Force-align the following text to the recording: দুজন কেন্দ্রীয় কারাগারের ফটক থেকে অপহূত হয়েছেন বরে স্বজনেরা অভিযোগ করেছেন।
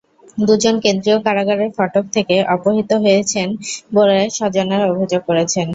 দুজন 0.39 0.75
কেন্দ্রীয় 0.83 1.17
কারাগারের 1.25 1.71
ফটক 1.77 2.05
থেকে 2.15 2.35
অপহূত 2.55 2.89
হয়েছেন 3.03 3.47
বরে 3.95 4.19
স্বজনেরা 4.37 4.85
অভিযোগ 4.93 5.21
করেছেন। 5.29 5.67